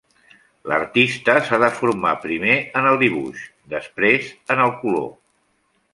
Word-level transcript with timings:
L'artista 0.71 1.35
s'ha 1.49 1.59
de 1.65 1.69
formar, 1.81 2.15
primer, 2.25 2.57
en 2.81 2.89
el 2.93 2.99
dibuix, 3.05 3.45
després 3.75 4.33
en 4.57 4.65
el 4.69 4.75
color. 4.83 5.07